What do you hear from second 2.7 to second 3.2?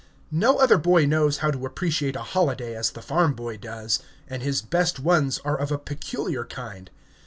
as the